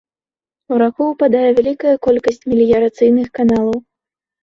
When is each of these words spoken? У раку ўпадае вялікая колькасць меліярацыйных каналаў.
У 0.73 0.79
раку 0.83 1.03
ўпадае 1.11 1.45
вялікая 1.61 1.95
колькасць 2.09 2.43
меліярацыйных 2.49 3.27
каналаў. 3.41 3.81